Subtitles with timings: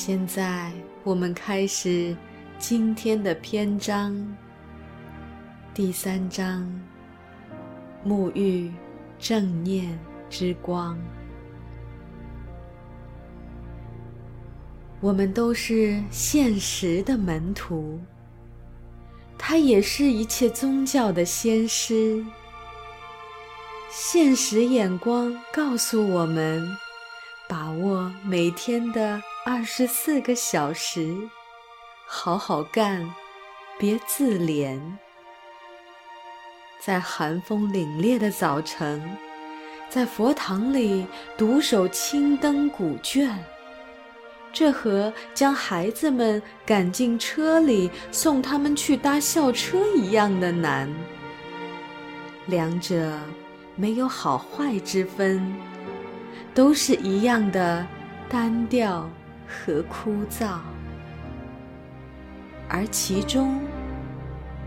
[0.00, 0.70] 现在
[1.02, 2.16] 我们开始
[2.56, 4.14] 今天的篇章，
[5.74, 6.64] 第三章：
[8.06, 8.72] 沐浴
[9.18, 9.98] 正念
[10.30, 10.96] 之光。
[15.00, 17.98] 我们都是现实的门徒，
[19.36, 22.24] 他也是一切宗教的先师。
[23.90, 26.64] 现实眼光告诉我们，
[27.48, 29.20] 把握每天的。
[29.50, 31.16] 二十四个小时，
[32.06, 33.10] 好好干，
[33.78, 34.78] 别自怜。
[36.78, 39.02] 在寒风凛冽的早晨，
[39.88, 41.06] 在佛堂里
[41.38, 43.42] 独守青灯古卷，
[44.52, 50.92] 这和将孩子们赶进车里送他们去搭校车一样的难。
[52.44, 53.18] 两者
[53.76, 55.56] 没有好坏之分，
[56.52, 57.86] 都是一样的
[58.28, 59.08] 单调。
[59.48, 60.58] 和枯燥，
[62.68, 63.60] 而其中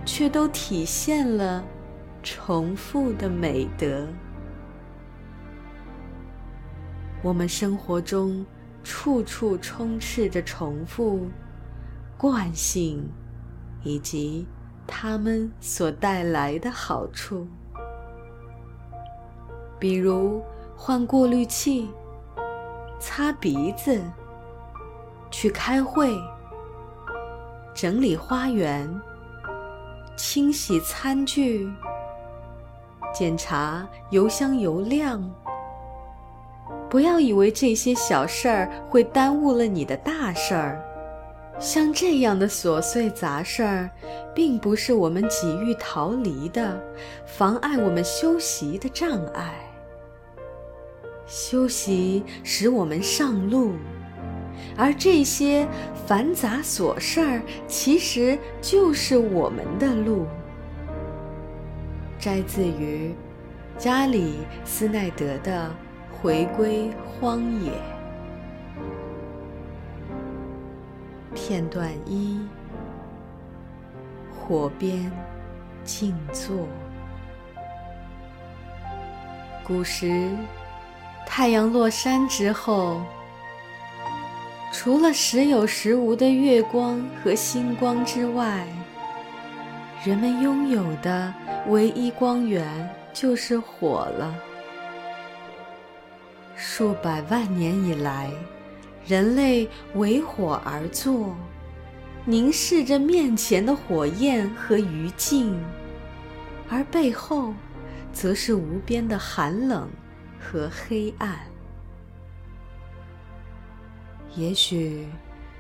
[0.04, 1.64] 却都体现了
[2.24, 4.08] 重复的美德。
[7.22, 8.44] 我们生活中
[8.84, 11.30] 处处充斥着重复、
[12.18, 13.08] 惯性，
[13.84, 14.48] 以及
[14.88, 17.48] 它们所带来的好处，
[19.80, 20.42] 比如
[20.76, 21.88] 换过滤器、
[23.00, 24.02] 擦鼻子。
[25.32, 26.16] 去开会、
[27.74, 28.88] 整理花园、
[30.16, 31.72] 清洗餐具、
[33.14, 35.24] 检查油箱油量。
[36.90, 40.86] 不要以为这些小事儿会耽误了你的大事儿。
[41.58, 43.90] 像这样的琐碎杂事儿，
[44.34, 46.82] 并不是我们急于逃离的、
[47.26, 49.54] 妨碍我们休息的障碍。
[51.28, 53.74] 休息使我们上路。
[54.78, 55.68] 而这些
[56.08, 60.26] 繁杂琐事儿，其实就是我们的路。
[62.20, 63.14] 摘自于
[63.78, 65.70] 加里斯奈德的
[66.16, 67.72] 《回归荒野》
[71.34, 72.40] 片段一：
[74.30, 75.12] 火边
[75.84, 76.68] 静坐。
[79.64, 80.30] 古时，
[81.26, 83.02] 太阳落山之后。
[84.72, 88.66] 除了时有时无的月光和星光之外，
[90.04, 91.32] 人们拥有的
[91.68, 94.34] 唯一光源就是火了。
[96.56, 98.32] 数百万年以来，
[99.06, 101.36] 人类为火而坐，
[102.24, 105.54] 凝视着面前的火焰和余烬，
[106.70, 107.54] 而背后，
[108.14, 109.90] 则是无边的寒冷
[110.40, 111.51] 和黑暗。
[114.36, 115.06] 也许，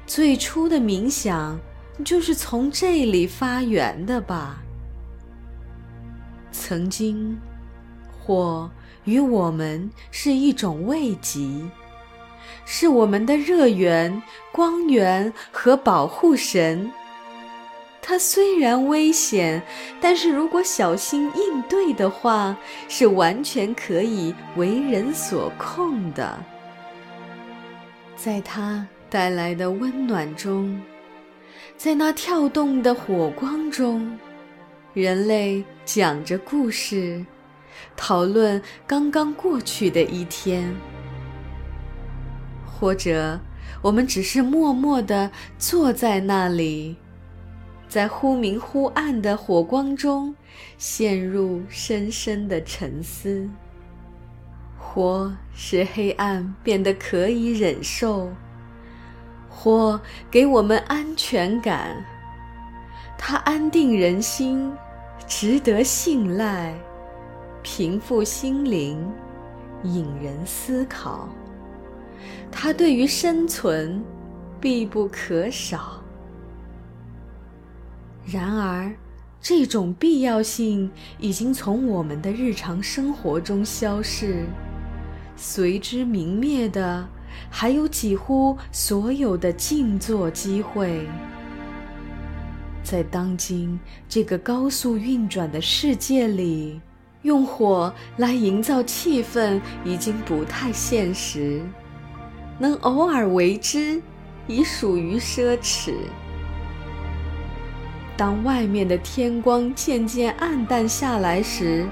[0.05, 1.59] 最初的冥想
[2.05, 4.61] 就是从这里发源的吧。
[6.51, 7.37] 曾经，
[8.19, 8.69] 火
[9.03, 11.41] 与我们是一种慰藉，
[12.65, 14.21] 是我们的热源、
[14.53, 16.89] 光源和保护神。
[18.01, 19.61] 它虽然危险，
[19.99, 22.55] 但是如果小心应对的话，
[22.87, 26.43] 是完全可以为人所控的。
[28.23, 30.79] 在它带来的温暖中，
[31.75, 34.15] 在那跳动的火光中，
[34.93, 37.25] 人类讲着故事，
[37.97, 40.71] 讨论刚刚过去的一天，
[42.63, 43.39] 或者
[43.81, 46.95] 我们只是默默地坐在那里，
[47.89, 50.35] 在忽明忽暗的火光中，
[50.77, 53.49] 陷入深深的沉思。
[54.93, 58.29] 火使黑暗变得可以忍受，
[59.47, 59.97] 火
[60.29, 62.05] 给我们安全感，
[63.17, 64.69] 它安定人心，
[65.25, 66.73] 值得信赖，
[67.63, 69.09] 平复心灵，
[69.83, 71.29] 引人思考。
[72.51, 74.03] 它对于生存
[74.59, 76.01] 必不可少。
[78.25, 78.91] 然而，
[79.39, 84.45] 这种必要性已经从我们的日常生活中消逝。
[85.43, 87.09] 随之泯灭的，
[87.49, 91.07] 还有几乎所有的静坐机会。
[92.83, 96.79] 在当今这个高速运转的世界里，
[97.23, 101.63] 用火来营造气氛已经不太现实，
[102.59, 103.99] 能偶尔为之，
[104.45, 105.95] 已属于奢侈。
[108.15, 111.87] 当外面的天光渐渐暗淡下来时，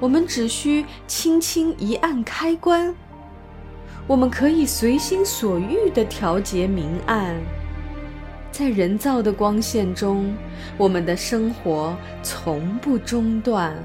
[0.00, 2.94] 我们只需轻轻一按开关，
[4.06, 7.34] 我们可以随心所欲地调节明暗。
[8.52, 10.34] 在人造的光线中，
[10.76, 13.76] 我们的生活从不中断。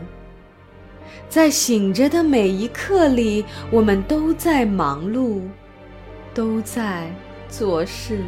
[1.30, 5.42] 在醒着的每一刻里，我们都在忙碌，
[6.34, 7.12] 都在
[7.50, 8.20] 做事。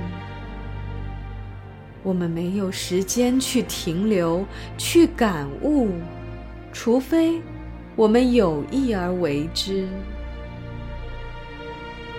[2.03, 4.43] 我们没有时间去停留、
[4.77, 5.89] 去感悟，
[6.73, 7.41] 除非
[7.95, 9.87] 我们有意而为之。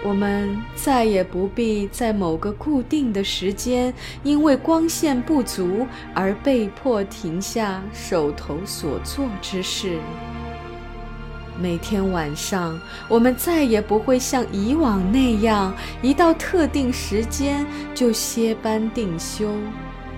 [0.05, 3.93] 我们再也不必在某个固定的时间，
[4.23, 9.99] 因为光线不足而被迫停下手头所做之事。
[11.59, 12.79] 每天晚上，
[13.09, 19.51] 我们再也不会像以往那样，一到特定时间就歇班定休，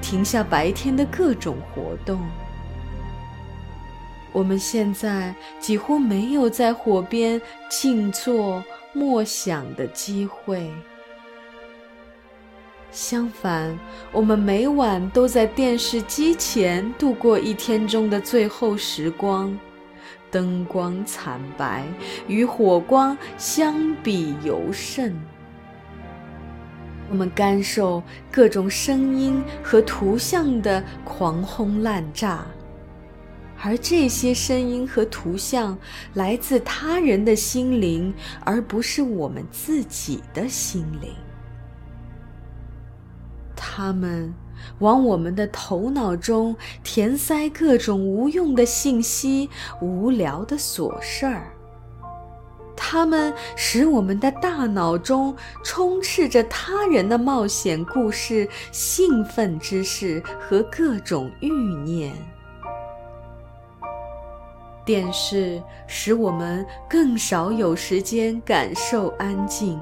[0.02, 2.20] 停下白天的各种活动。
[4.32, 10.70] 我们现在几乎没有在火边静坐默想的机会。
[12.90, 13.78] 相反，
[14.12, 19.56] 我们每晚都在电视机前度过一天中的最后时光。
[20.30, 21.84] 灯光惨白，
[22.26, 25.18] 与火光相比尤甚。
[27.10, 32.46] 我们感受各种声音和图像的狂轰滥炸，
[33.62, 35.76] 而这些声音和图像
[36.14, 38.14] 来自他人的心灵，
[38.44, 41.12] 而不是我们自己的心灵。
[43.56, 44.32] 他们。
[44.80, 49.48] 往我们的头脑中填塞各种无用的信息、
[49.80, 51.52] 无聊的琐事儿。
[52.76, 55.34] 它们使我们的大脑中
[55.64, 62.12] 充斥着他人的冒险故事、兴奋之事和各种欲念。
[64.88, 69.78] 电视使我们更少有时间感受安静。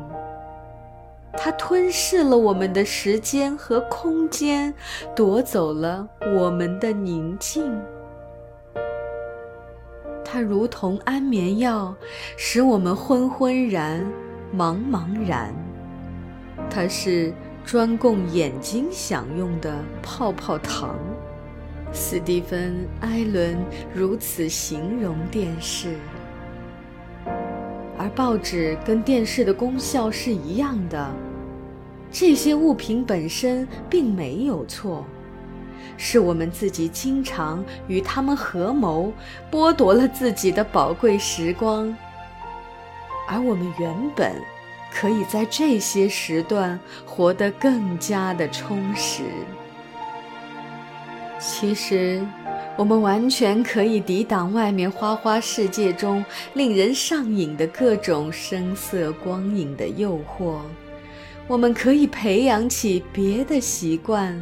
[1.33, 4.75] 它吞噬了我们的时间和空间，
[5.15, 7.81] 夺走了我们的宁静。
[10.25, 11.95] 它如同安眠药，
[12.37, 14.05] 使我们昏昏然、
[14.53, 15.55] 茫茫然。
[16.69, 17.33] 它是
[17.65, 19.73] 专供眼睛享用的
[20.03, 20.99] 泡泡糖。
[21.93, 23.57] 斯蒂芬·艾伦
[23.95, 25.97] 如此形容电视，
[27.97, 31.11] 而报纸跟电视的功效是一样的。
[32.11, 35.05] 这些物品本身并没有错，
[35.97, 39.13] 是我们自己经常与他们合谋，
[39.51, 41.95] 剥夺了自己的宝贵时光。
[43.29, 44.33] 而我们原本
[44.93, 49.23] 可以在这些时段活得更加的充实。
[51.39, 52.27] 其实，
[52.77, 56.25] 我们完全可以抵挡外面花花世界中
[56.55, 60.61] 令人上瘾的各种声色光影的诱惑。
[61.47, 64.37] 我们可以培养起别的习惯，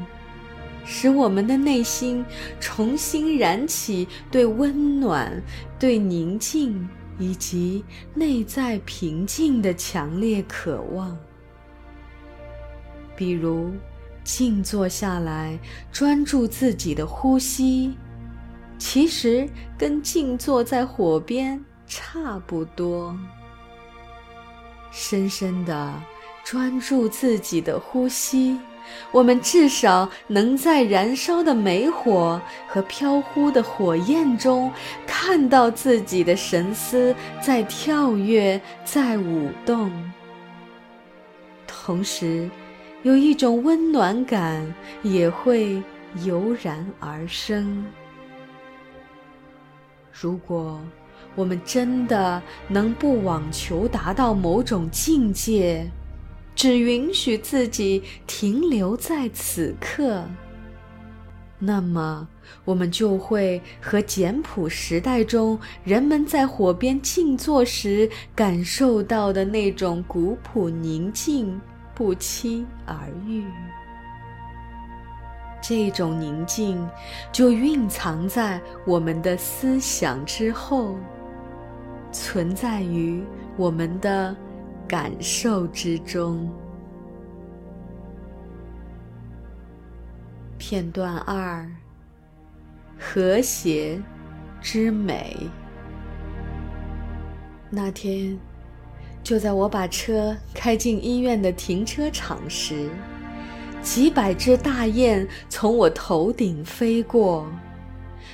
[0.85, 2.25] 使我们的内心
[2.61, 5.43] 重新燃起对温暖、
[5.79, 6.89] 对宁静
[7.19, 11.17] 以及内在平静的强烈渴望。
[13.15, 13.71] 比如，
[14.25, 15.57] 静坐下来，
[15.93, 17.95] 专注自己的呼吸，
[18.79, 23.17] 其实跟静坐在火边差不多。
[24.91, 25.95] 深深的。
[26.47, 28.61] 专注自己的呼吸，
[29.11, 32.39] 我们至少能在燃烧的煤火
[32.69, 34.71] 和飘忽的火焰中，
[35.07, 39.91] 看到自己的神思在跳跃，在舞动。
[41.67, 42.51] 同时，
[43.05, 45.83] 有一种温暖感也会
[46.25, 47.85] 油然而生。
[50.11, 50.81] 如果
[51.35, 55.87] 我们真的能不妄求达到某种境界，
[56.55, 60.25] 只允许自己停留在此刻，
[61.59, 62.27] 那么
[62.65, 71.61] 我们就会和简朴时代中人们在火边静坐时感受到的那种古朴宁静
[71.95, 72.97] 不期而
[73.27, 73.45] 遇。
[75.61, 76.89] 这种宁静
[77.33, 80.97] 就蕴藏在我们的思想之后，
[82.13, 83.25] 存在于
[83.57, 84.37] 我们的。
[84.87, 86.47] 感受之中。
[90.59, 91.67] 片段二：
[92.99, 93.99] 和谐
[94.61, 95.49] 之美。
[97.71, 98.39] 那天，
[99.25, 102.91] 就在我把车开进医院的停车场时，
[103.81, 107.51] 几百只大雁从我头顶飞过。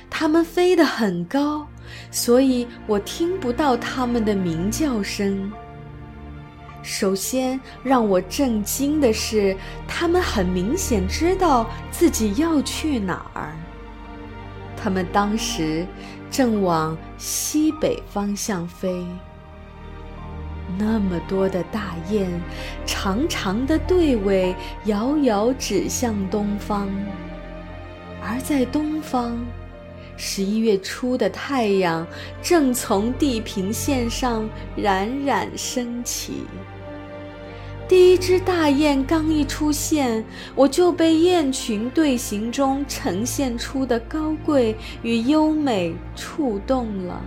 [0.09, 1.65] 它们飞得很高，
[2.11, 5.49] 所以我听不到它们的鸣叫声。
[6.83, 9.55] 首先让我震惊的是，
[9.87, 13.55] 它们很明显知道自己要去哪儿。
[14.75, 15.87] 它们当时
[16.29, 19.05] 正往西北方向飞。
[20.77, 22.27] 那么多的大雁，
[22.85, 26.89] 长长的队尾遥遥指向东方，
[28.21, 29.37] 而在东方，
[30.17, 32.05] 十一月初的太阳
[32.41, 36.45] 正从地平线上冉冉升起。
[37.87, 40.23] 第一只大雁刚一出现，
[40.55, 47.21] 我就被雁群队形中呈现出的高贵与优美触动了。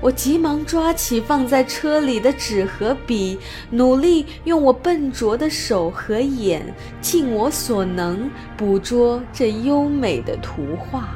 [0.00, 3.38] 我急忙抓起放在车里的纸和笔，
[3.70, 11.08] 努力用我笨拙的手和眼，尽我所能捕捉这优美的图画。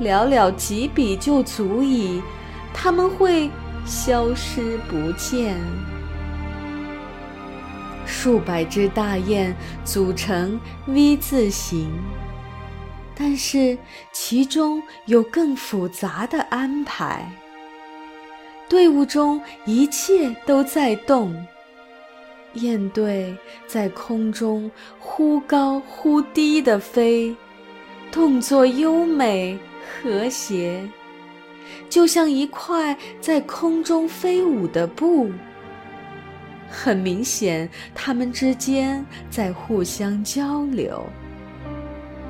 [0.00, 2.20] 寥寥几笔就足以，
[2.74, 3.50] 它们会
[3.84, 5.56] 消失不见。
[8.04, 11.90] 数百只大雁组成 V 字形。
[13.14, 13.76] 但是
[14.12, 17.30] 其中有更复杂的安排。
[18.68, 21.34] 队伍中一切都在动，
[22.54, 27.36] 雁队在空中忽高忽低地飞，
[28.10, 29.58] 动作优美
[30.02, 30.88] 和谐，
[31.90, 35.30] 就像一块在空中飞舞的布。
[36.70, 41.04] 很明显，它们之间在互相交流。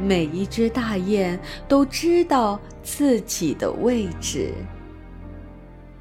[0.03, 4.53] 每一只大雁都知道自己的位置，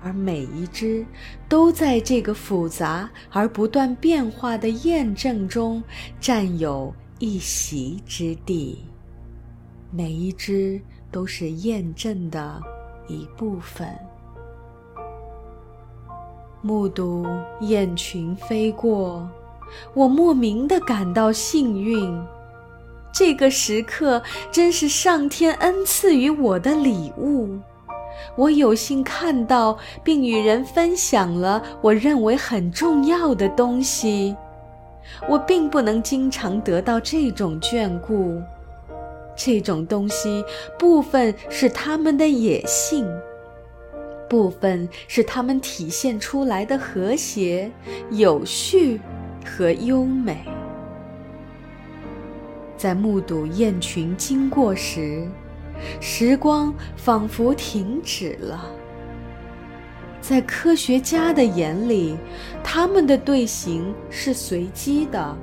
[0.01, 1.05] 而每一只
[1.47, 5.83] 都在这个复杂而不断变化的雁阵中
[6.19, 8.83] 占有一席之地。
[9.91, 10.81] 每一只
[11.11, 12.59] 都是雁阵的
[13.07, 13.87] 一部分。
[16.63, 17.23] 目睹
[17.59, 19.29] 雁群飞过，
[19.93, 22.19] 我莫名的感到幸运。
[23.13, 27.59] 这个时刻真是上天恩赐予我的礼物，
[28.35, 34.35] 我有幸看到并与人分享了我认为很重要的东西。
[35.27, 38.41] 我并不能经常得到这种眷顾，
[39.35, 40.43] 这种东西
[40.79, 43.05] 部分是他们的野性，
[44.29, 47.69] 部分是他们体现出来的和谐、
[48.11, 49.01] 有序
[49.45, 50.45] 和优美。
[52.81, 55.29] 在目睹雁群经过时，
[55.99, 58.65] 时光仿佛停止了。
[60.19, 62.17] 在科学家的眼里，
[62.63, 65.37] 它们的队形是随机的，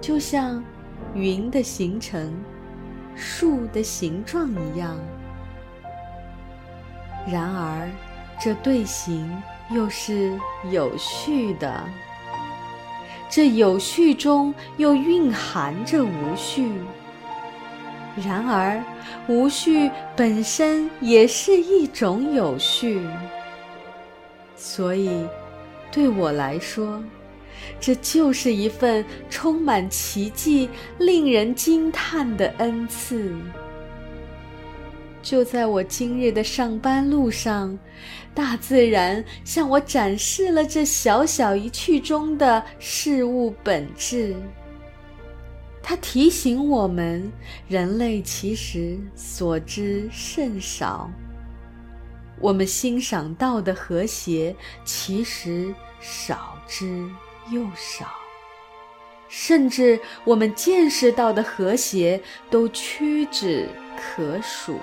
[0.00, 0.62] 就像
[1.12, 2.32] 云的形成、
[3.16, 4.96] 树的形状一样。
[7.26, 7.90] 然而，
[8.40, 9.28] 这队形
[9.72, 10.38] 又是
[10.70, 11.82] 有序的。
[13.34, 16.70] 这有序中又蕴含着无序，
[18.14, 18.78] 然而
[19.26, 23.00] 无序本身也是一种有序。
[24.54, 25.26] 所以，
[25.90, 27.02] 对我来说，
[27.80, 33.34] 这就是一份充满奇迹、令人惊叹的恩赐。
[35.22, 37.78] 就在我今日的上班路上，
[38.34, 44.34] 大自然向我展示了这小小一趣中的事物本质。
[45.82, 47.32] 它提醒我们，
[47.68, 51.10] 人类其实所知甚少。
[52.40, 57.08] 我们欣赏到的和谐，其实少之
[57.50, 58.06] 又少，
[59.28, 64.78] 甚至我们见识到的和谐，都屈指可数。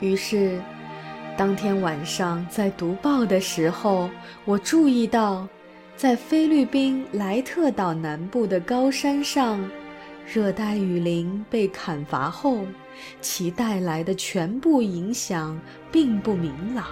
[0.00, 0.60] 于是，
[1.38, 4.10] 当天晚上在读报的时候，
[4.44, 5.48] 我注意到，
[5.96, 9.66] 在菲律宾莱特岛南部的高山上，
[10.30, 12.60] 热带雨林被砍伐后，
[13.22, 15.58] 其带来的全部影响
[15.90, 16.84] 并不明朗。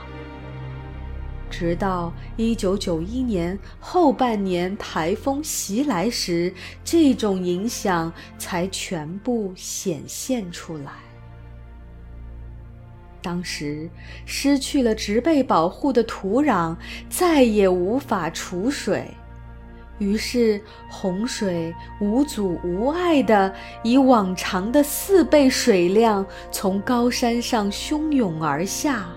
[1.51, 11.04] 直到1991年后半年台风袭来时，这种影响才全部显现出来。
[13.25, 13.89] 当时
[14.27, 16.77] 失去了植被保护的土壤，
[17.09, 19.07] 再也无法储水，
[19.99, 23.51] 于是洪水无阻无碍地
[23.83, 29.09] 以往常的四倍水量从高山上汹涌而下，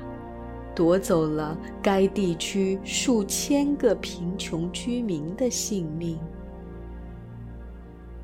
[0.73, 6.17] 夺走了该地区数千个贫穷居民的性命。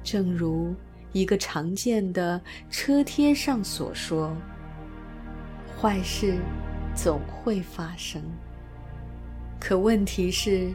[0.01, 0.73] 正如
[1.11, 4.33] 一个常见的车贴上所说。
[5.83, 6.37] 坏事
[6.95, 8.21] 总会发生，
[9.59, 10.73] 可问题是，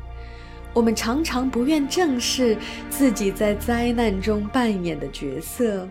[0.75, 2.55] 我们常常不愿正视
[2.91, 5.89] 自己在灾难中扮演的角色，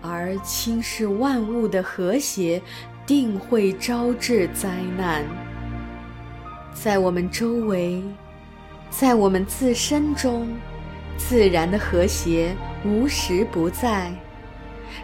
[0.00, 2.62] 而轻视万物的和谐
[3.04, 5.22] 定会招致灾难。
[6.72, 8.02] 在我们周围，
[8.88, 10.48] 在我们自身中，
[11.18, 14.10] 自然的和谐无时不在。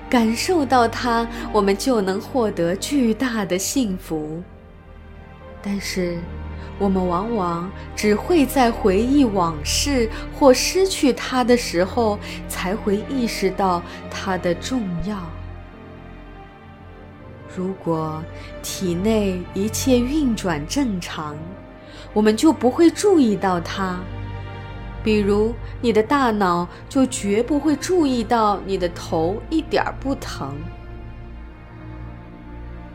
[0.09, 4.43] 感受到它，我们就能获得巨大的幸福。
[5.62, 6.19] 但是，
[6.79, 15.17] 我们往往只会在回忆往事或失去它的时候，才会意识到它的重要。
[17.55, 18.23] 如果
[18.62, 21.37] 体内一切运转正常，
[22.12, 24.01] 我们就不会注意到它。
[25.05, 30.55] 比如，你的大脑就绝不会注意到你的头一点儿不疼。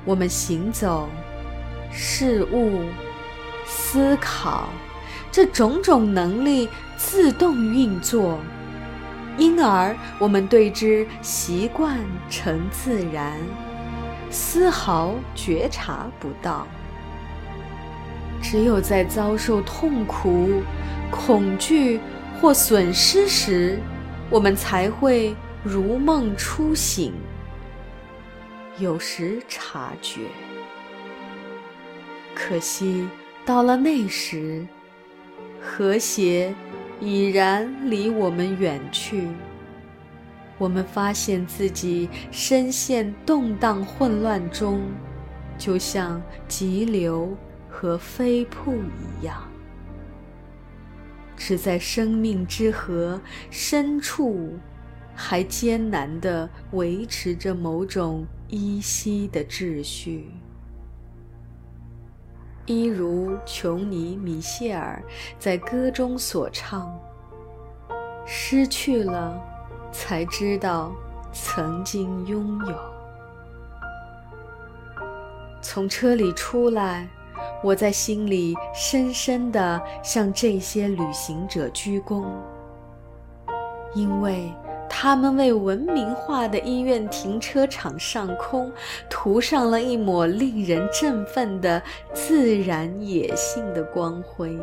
[0.06, 1.10] 我们行走、
[1.92, 2.84] 事物、
[3.66, 4.70] 思考，
[5.30, 8.40] 这种种能力自动运作，
[9.38, 12.00] 因而我们对之习惯
[12.30, 13.38] 成自然，
[14.30, 16.66] 丝毫觉察不到。
[18.42, 20.62] 只有在遭受痛苦。
[21.12, 22.00] 恐惧
[22.40, 23.80] 或损失时，
[24.30, 27.14] 我们才会如梦初醒，
[28.78, 30.22] 有时察觉。
[32.36, 33.08] 可惜
[33.46, 34.65] 到了那时，
[35.60, 36.54] 和谐
[37.00, 39.28] 已然离我们远去。
[40.60, 44.82] 我们发现自己深陷动荡混乱中，
[45.58, 47.36] 就像急流
[47.70, 48.76] 和飞瀑
[49.22, 49.41] 一样。
[51.38, 53.21] 只在生命之河
[53.52, 54.58] 深处，
[55.15, 60.32] 还艰难地维持着某种依稀的秩序。
[62.65, 65.02] 一如琼尼·米歇尔
[65.39, 67.00] 在歌中所唱
[68.28, 69.39] ：“失去了，
[69.91, 70.93] 才知道
[71.32, 72.76] 曾经拥有。”
[75.62, 77.08] 从车里出来。
[77.63, 82.26] 我在心里深深地向这些旅行者鞠躬，
[83.93, 84.52] 因为
[84.89, 88.72] 他们为文明化的医院停车场上空
[89.10, 91.82] 涂上了一抹令人振奋的
[92.13, 94.58] 自然野性的光辉。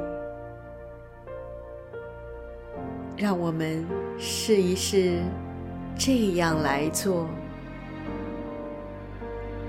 [3.16, 3.86] 让我们
[4.18, 5.18] 试一试
[5.96, 7.26] 这样来做：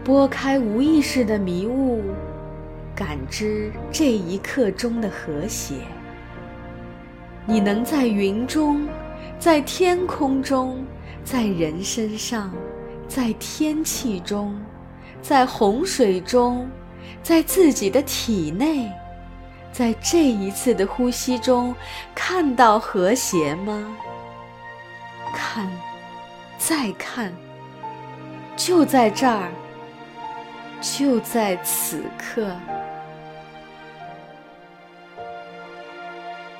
[0.03, 2.01] 拨开无意识的迷雾。
[2.95, 5.75] 感知这一刻中的和谐，
[7.45, 8.87] 你能在云中，
[9.37, 10.85] 在天空中，
[11.21, 12.53] 在人身上，
[13.05, 14.57] 在天气中，
[15.21, 16.69] 在洪水中，
[17.21, 18.89] 在自己的体内，
[19.73, 21.75] 在这一次的呼吸中
[22.15, 23.97] 看到和谐吗？
[25.33, 25.69] 看，
[26.57, 27.33] 再看，
[28.55, 29.49] 就在这儿，
[30.79, 32.55] 就在此刻。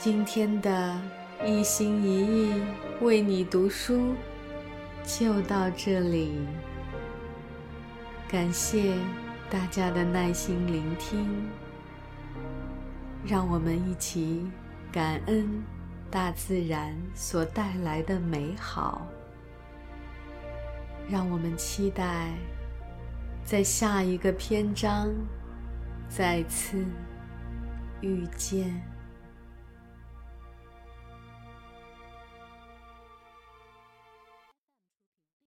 [0.06, 0.96] 今天的
[1.44, 2.64] 一心一意
[3.02, 4.14] 为你读书
[5.04, 6.46] 就到这里，
[8.28, 8.94] 感谢
[9.50, 11.50] 大家的耐心聆听，
[13.26, 14.46] 让我们一起
[14.92, 15.64] 感恩
[16.12, 19.08] 大自然所带来的美好，
[21.10, 22.30] 让我们期待
[23.44, 25.12] 在下一个篇章
[26.08, 26.86] 再次
[28.02, 28.95] 遇见。